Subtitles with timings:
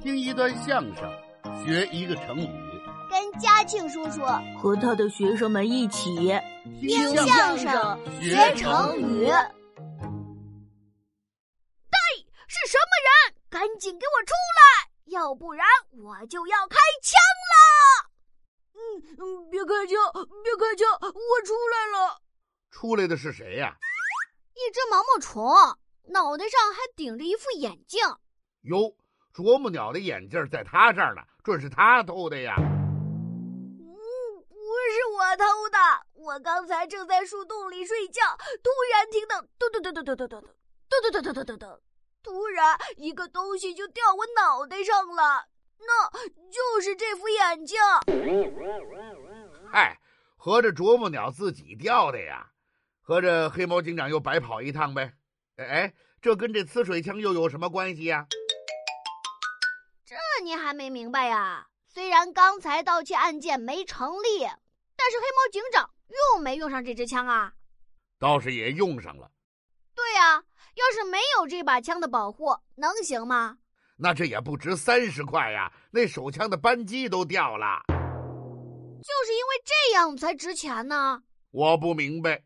[0.00, 1.10] 听一段相声，
[1.64, 2.48] 学一个成语。
[3.10, 4.20] 跟嘉庆叔叔
[4.60, 6.14] 和他的学生们一起
[6.80, 9.26] 听相声学成语。
[11.90, 11.98] 对，
[12.46, 13.34] 是什么人？
[13.50, 15.66] 赶紧给我出来，要不然
[16.04, 17.18] 我就要开枪
[17.48, 17.56] 了！
[18.74, 18.78] 嗯
[19.18, 19.96] 嗯，别开枪，
[20.44, 22.20] 别开枪，我出来了。
[22.70, 23.74] 出来的是谁呀？
[24.54, 25.42] 一只毛毛虫，
[26.12, 28.00] 脑袋上还顶着一副眼镜。
[28.62, 28.94] 哟，
[29.32, 32.54] 啄木鸟的眼镜在他这儿呢，准是他偷的呀。
[32.58, 32.64] 嗯，
[34.48, 35.78] 不是我偷的，
[36.14, 38.22] 我刚才正在树洞里睡觉，
[38.62, 40.40] 突然听到咚咚咚咚咚咚咚咚
[41.00, 41.80] 咚咚咚咚咚咚，
[42.22, 45.46] 突然一个东西就掉我脑袋上了，
[45.78, 46.10] 那
[46.50, 47.78] 就是这副眼镜。
[49.70, 50.00] 嗨，
[50.36, 52.50] 合着啄木鸟自己掉的呀？
[53.02, 55.12] 合着黑猫警长又白跑一趟呗？
[55.56, 58.26] 哎，这跟这呲水枪又有什么关系呀？
[58.30, 58.36] 这
[60.40, 61.66] 你还没明白呀？
[61.86, 64.40] 虽然刚才盗窃案件没成立，
[64.96, 65.90] 但是黑猫警长
[66.34, 67.52] 用没用上这支枪啊？
[68.20, 69.30] 倒是也用上了。
[69.94, 73.58] 对呀，要是没有这把枪的保护，能行吗？
[73.96, 75.72] 那这也不值三十块呀！
[75.90, 77.82] 那手枪的扳机都掉了。
[77.88, 81.22] 就是因为这样才值钱呢。
[81.50, 82.44] 我不明白。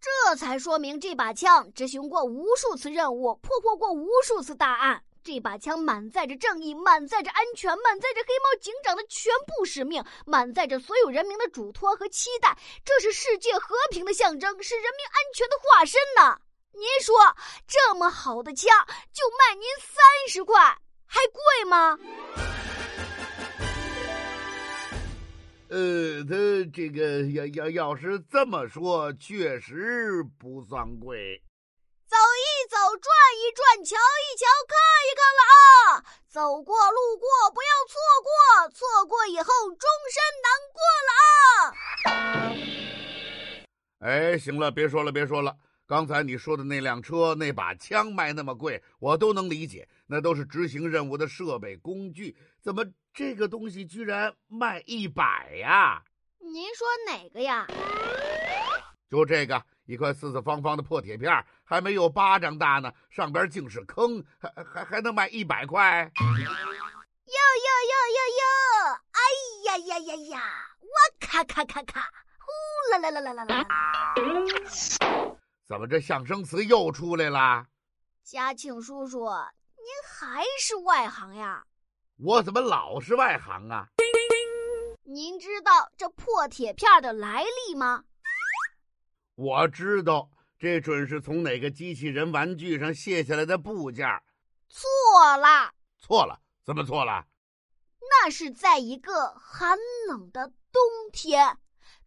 [0.00, 5.03] 这才说明这把枪执行过无数次任务，破获过无数次大案。
[5.24, 12.54] 这把枪满载着正义，满载着安全，满载着黑猫警长的全部使命，满载着所有人民的嘱托和期待。
[12.84, 16.38] 这是世界和平的象征，是人民安全的化身呐！
[16.72, 17.16] 您说，
[17.66, 18.68] 这么好的枪
[19.14, 20.60] 就卖您三十块，
[21.06, 21.98] 还贵吗？
[25.70, 31.42] 呃，他这个要要要是这么说，确实不算贵。
[32.06, 33.96] 走一走，转一转，瞧！
[36.34, 42.50] 走过路过，不要错过，错过以后终身难过了啊！
[44.00, 45.56] 哎，行了，别说了，别说了。
[45.86, 52.36] 刚才你说的那辆车、那把枪卖那么贵，我都能理解，那都是执行任务的设备工具。
[52.60, 56.02] 怎么这个东西居然卖一百呀？
[56.40, 57.64] 您说哪个呀？
[59.08, 66.10] 就这个，一块四四方方的破铁片，还没有巴掌大呢，上边竟是坑，还还还能卖一百块？
[66.14, 68.44] 哟哟哟哟哟！
[69.12, 69.20] 哎
[69.66, 70.42] 呀呀呀呀！
[70.80, 70.88] 我
[71.20, 72.00] 咔咔咔咔！
[72.38, 73.66] 呼啦啦啦啦啦啦！
[75.66, 77.66] 怎么这象声词又出来了？
[78.22, 79.26] 嘉庆叔叔，
[79.76, 81.64] 您还是外行呀？
[82.18, 83.86] 我怎么老是外行啊？
[85.02, 88.04] 您知道这破铁片的来历吗？
[89.36, 94.06] 我知道，这准是从哪个机器人玩具上卸下来的部件。
[94.68, 97.26] 错了，错了，怎么错了？
[98.00, 99.76] 那是在一个寒
[100.08, 100.80] 冷的冬
[101.12, 101.58] 天。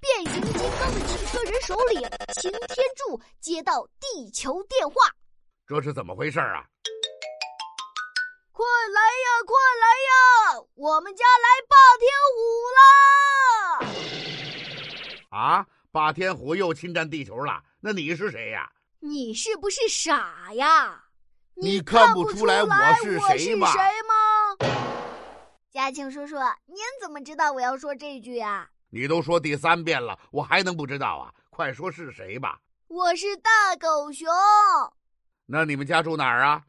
[0.00, 2.00] 变形金刚的汽车人首领，
[2.34, 4.94] 擎天柱接到地球电话，
[5.64, 6.66] 这是怎么回事啊？
[8.50, 10.66] 快来呀，快来呀！
[10.74, 12.40] 我们家来霸天虎
[15.30, 15.38] 啦！
[15.38, 17.62] 啊，霸天虎又侵占地球了？
[17.80, 18.72] 那你是谁呀？
[19.00, 21.04] 你是不是傻呀？
[21.54, 22.70] 你看不出来我
[23.02, 23.66] 是谁吗？
[25.70, 28.70] 嘉庆叔叔，您怎么知道我要说这句啊？
[28.88, 31.34] 你都说第三遍了，我还能不知道啊？
[31.50, 32.58] 快说是谁吧！
[32.88, 34.26] 我是大狗熊。
[35.44, 36.62] 那你们家住哪儿啊？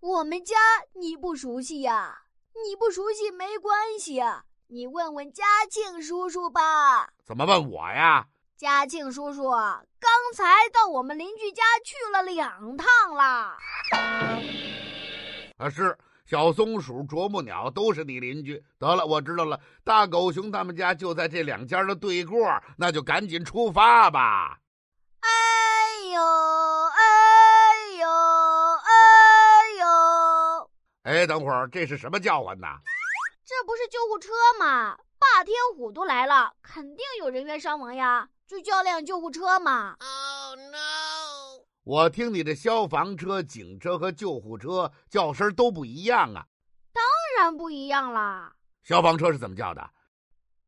[0.00, 0.56] 我们家
[0.94, 2.22] 你不熟悉呀？
[2.66, 7.12] 你不熟悉没关系啊，你问问嘉庆叔叔吧。
[7.24, 8.26] 怎么问我呀？
[8.56, 13.56] 嘉庆叔叔刚才到我们邻居家去了两趟了。
[15.58, 15.98] 啊，是。
[16.24, 18.64] 小松鼠、啄木鸟都是你邻居。
[18.78, 22.48] 得了，我知道了，大狗熊他们家就在这两家的对过，
[22.78, 24.58] 那就赶紧出发吧。
[25.20, 25.28] 哎
[26.14, 27.02] 呦，哎
[27.98, 28.08] 呦，
[28.78, 28.92] 哎
[29.80, 30.70] 呦！
[31.02, 32.68] 哎，等会儿，这是什么叫唤呢？
[33.44, 34.96] 这不是救护车吗？
[35.18, 39.96] 霸天虎都来了，肯定有人员伤亡呀，就叫辆救护车嘛。
[39.98, 41.64] Oh no！
[41.82, 46.46] 我听你的消防车、警车和救护车叫声都不一样啊！
[46.92, 47.02] 当
[47.36, 48.54] 然不一样啦！
[48.84, 49.80] 消防车是怎么叫的？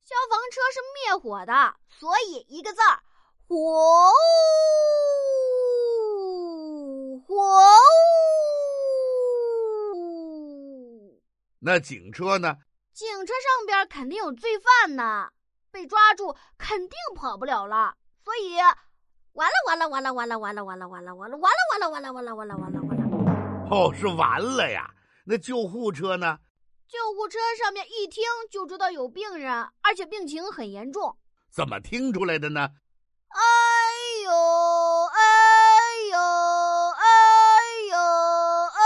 [0.05, 2.99] 消防车是灭火的，所以一个字儿
[3.47, 3.56] “火”。
[7.25, 7.35] 火。
[11.61, 12.56] 那警车呢？
[12.93, 15.31] 警车上边肯定有罪犯呢，
[15.76, 17.94] 被抓住肯定跑不了了，
[18.25, 18.56] 所以。
[19.37, 23.69] 完了完了完了完了完了完了完了完了完了完了完了完了完了完了完了完了！
[23.70, 24.90] 哦，是完了呀！
[25.26, 26.38] 那救护车呢？
[26.88, 29.52] 救护车上面一听就知道有病人，
[29.82, 31.19] 而且病情很严重。
[31.50, 32.70] 怎么听出来的呢？
[33.29, 33.43] 哎
[34.25, 35.20] 呦哎
[36.12, 36.19] 呦
[36.96, 37.05] 哎
[37.90, 37.99] 呦
[38.72, 38.81] 哎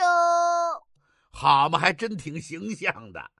[0.00, 0.82] 呦！
[1.32, 3.30] 好嘛，还真挺形象的。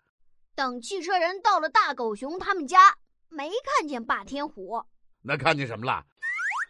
[0.61, 2.95] 等汽车人到了大狗熊他们家，
[3.31, 4.85] 没看见霸天虎，
[5.23, 6.05] 那看见什么了？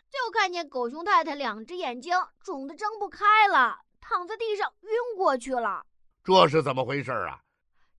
[0.08, 5.84] 就看见狗熊太太两只眼睛肿得睁不开了，躺在地上晕过去了。
[6.22, 7.40] 这是怎么回事啊？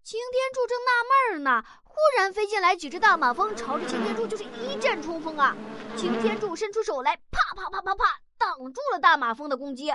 [0.02, 5.54] 擎天柱正纳闷呢，忽然飞进来几只大马蜂，朝着擎天柱就是一阵冲锋啊！
[5.98, 9.90] 擎天柱伸出手来，啪啪啪啪啪，挡住了大马蜂的攻击，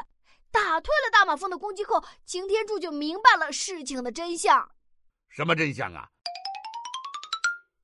[0.51, 4.71] 打退了大马蜂的攻击后，擎天柱就明白了事情的真相。
[5.29, 6.09] 什么真相啊？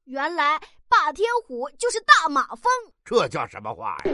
[0.05, 2.71] 原来霸天虎就是大马蜂。
[3.05, 4.05] 这叫什么话呀？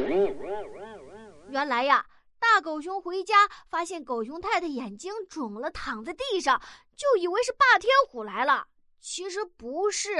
[1.50, 2.04] 原来呀。
[2.40, 6.62] 大狗熊回家，发现狗熊太太眼睛肿了，躺在地上，
[6.96, 8.64] 就以为是霸天虎来了。
[9.00, 10.18] 其实不是，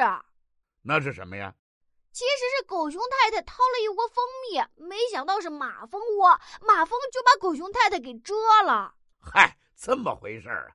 [0.83, 1.55] 那是什么呀？
[2.13, 4.17] 其实是狗熊太太掏了一窝蜂
[4.51, 6.29] 蜜，没想到是马蜂窝，
[6.61, 8.35] 马蜂就把狗熊太太给蛰
[8.65, 8.93] 了。
[9.21, 10.75] 嗨，这么回事儿啊！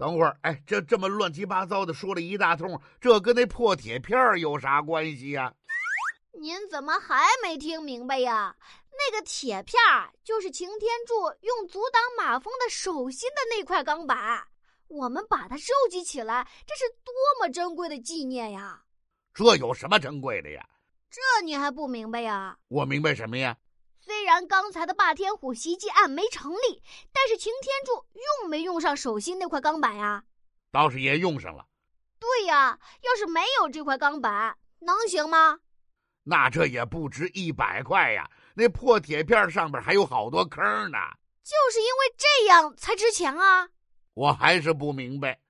[0.00, 5.52] 等会儿，哎，这这么乱七八糟的说了一大通，这跟那破铁片有啥关系呀？
[6.40, 8.56] 您怎么还没听明白呀？
[8.92, 14.42] 那个铁片儿就是擎天柱用阻挡马蜂的手心的那块钢板，
[14.88, 18.82] 我们把它收集起来，这是多么珍贵的纪念呀！
[19.34, 20.66] 这有什么珍贵的呀？
[21.10, 22.56] 这你还不明白呀？
[22.68, 23.54] 我明白什么呀？
[24.30, 26.80] 虽然刚才的霸天虎袭击案没成立，
[27.12, 30.22] 但是擎天柱用没用上手心那块钢板呀？
[30.70, 31.66] 倒是也用上了。
[32.20, 35.58] 对呀，要是没有这块钢板，能行吗？
[36.22, 38.30] 那这也不值一百块呀。
[38.54, 40.62] 那破铁片上边还有好多坑
[40.92, 40.98] 呢，
[41.42, 43.70] 就是因为这样才值钱啊！
[44.14, 45.40] 我还是不明白，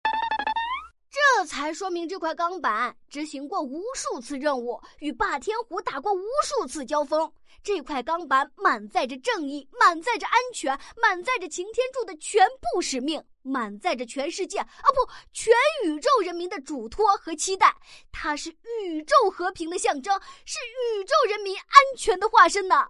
[1.10, 7.32] 这才说明这块钢板执行过无数次任务，与霸天虎打过无数次交锋。
[7.64, 15.52] 这块钢板满载着正义，满载着安全，满载着擎天柱的全部使命，满载着全世界啊不，全
[15.84, 17.74] 宇宙人民的嘱托和期待。
[18.12, 18.50] 它是
[18.84, 22.86] 宇宙和平的象征，是宇宙人民安全的化身呢。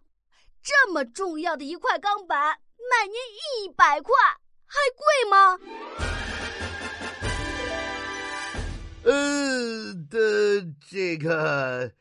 [0.62, 2.58] 这么重要的一块钢板，
[2.90, 3.14] 卖您
[3.64, 4.12] 一百块，
[4.66, 5.58] 还贵吗？
[9.04, 11.92] 呃的这个。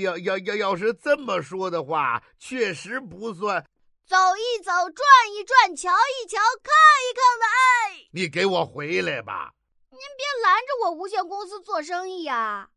[0.00, 3.62] 要要要要是这么说的话，确实不算。
[4.06, 5.04] 走一走，转
[5.34, 6.72] 一转，瞧一瞧，看
[7.02, 8.08] 一看的爱。
[8.10, 9.52] 你给我回来吧！
[9.90, 12.70] 您别拦着我无限公司做生意呀！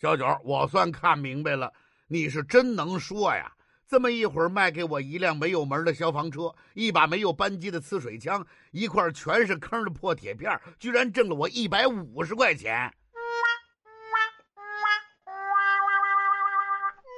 [0.00, 1.72] 小九，我算看明白了，
[2.06, 3.52] 你是真能说呀！
[3.88, 12.94] 这么一会儿卖给我一辆没有门的消防车，一把没有扳机的呲水枪，一块全是坑的破铁片，居然挣了我一百五十块钱。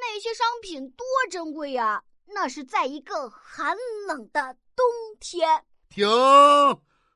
[0.01, 2.05] 那些商品多珍贵呀！
[2.27, 3.77] 那是在一个寒
[4.07, 4.87] 冷的冬
[5.19, 5.65] 天。
[5.89, 6.07] 停！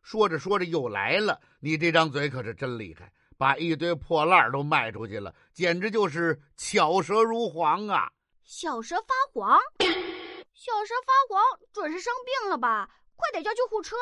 [0.03, 8.11] 说着说着又来了，你这张嘴可是真厉害，把一堆破烂都卖出去了，简直就是巧舌如簧啊！
[8.45, 11.43] 小蛇发黄，小蛇发黄，
[11.73, 12.91] 准是生病了吧？
[13.17, 13.97] 快点叫救护车！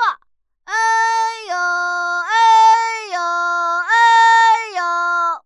[0.64, 0.74] 哎
[1.48, 3.20] 呦哎呦
[3.80, 3.94] 哎
[4.76, 5.44] 呦！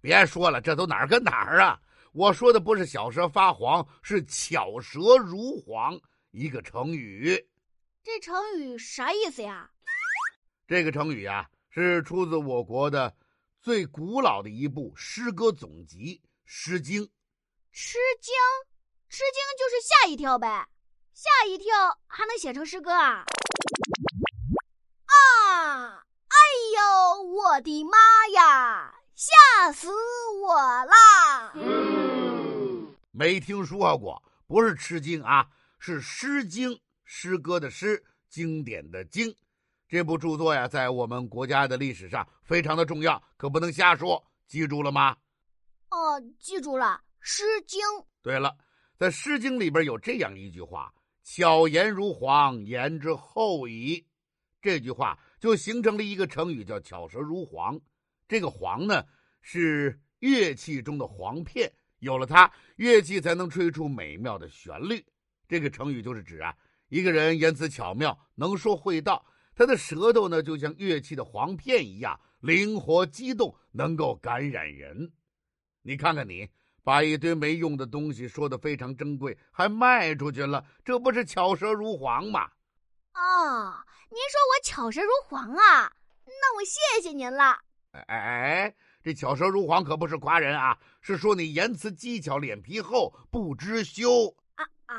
[0.00, 1.78] 别说了，这都哪儿跟哪儿啊？
[2.12, 6.00] 我说的不是小蛇发黄，是巧舌如簧，
[6.30, 7.46] 一个成语。
[8.02, 9.70] 这成语啥意思呀？
[10.66, 13.14] 这个成语啊，是出自我国的
[13.60, 17.04] 最古老的一部诗歌总集《诗经》。
[17.72, 18.34] 吃惊，
[19.08, 20.68] 吃惊就是吓一跳呗，
[21.12, 23.24] 吓一跳还能写成诗歌啊？
[25.06, 26.04] 啊！
[26.28, 26.36] 哎
[26.76, 27.98] 呦，我的妈
[28.34, 28.94] 呀！
[29.14, 29.88] 吓死
[30.42, 31.52] 我啦！
[33.10, 35.48] 没听说过，不是吃惊啊，
[35.78, 36.70] 是《诗经》
[37.04, 39.34] 诗歌的诗，经典的经。
[39.88, 44.24] 这部著作呀，在我们国家的历史上非常的重要，可不能瞎说。
[44.46, 45.16] 记住了吗？
[45.90, 47.78] 哦，记住了，《诗经》。
[48.22, 48.56] 对了，
[48.96, 50.90] 在《诗经》里边有这样一句话
[51.22, 54.02] ：“巧言如簧，言之后矣。”
[54.62, 57.78] 这句话就形成了一个成语，叫“巧舌如簧”。
[58.26, 59.04] 这个簧呢，
[59.42, 65.04] 是乐器中的簧片，有了它，乐器才能吹出美妙的旋律。
[65.46, 66.56] 这个成语就是指啊，
[66.88, 69.22] 一个人言辞巧妙，能说会道，
[69.54, 75.12] 他的舌头呢，就像乐器的簧片一样灵活机动，能够感染人。
[75.82, 76.48] 你看看你，
[76.88, 82.48] 把一堆没用的东西说的非常珍贵，还卖出去了，这不是巧舌如簧吗？
[83.12, 83.76] 哦，
[84.08, 85.92] 您说我巧舌如簧啊？
[86.24, 87.58] 那我谢谢您了。
[87.92, 94.34] 哎哎，这巧舌如簧可不是夸人啊，是说你言辞技巧、脸皮厚、不知羞。
[94.54, 94.96] 啊啊，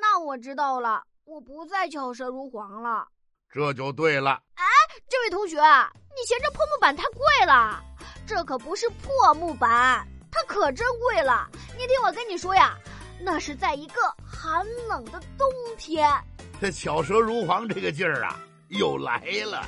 [0.00, 3.06] 那我知道了，我不再巧舌如簧了。
[3.48, 4.42] 这就对了。
[4.56, 4.64] 哎，
[5.08, 7.80] 这位同学，你嫌这破木板太贵了？
[8.26, 11.48] 这可不是破木板，它可珍贵了。
[11.78, 12.76] 你听我跟你说呀，
[13.20, 16.08] 那是在一个寒冷的冬天。
[16.60, 19.66] 这巧舌如簧这个劲儿啊，又来了。